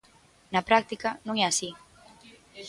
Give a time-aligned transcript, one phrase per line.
[0.53, 1.69] Na práctica, non é así.